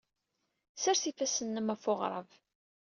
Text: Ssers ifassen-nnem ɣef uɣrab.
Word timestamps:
Ssers 0.75 1.03
ifassen-nnem 1.11 1.67
ɣef 1.71 1.83
uɣrab. 1.91 2.29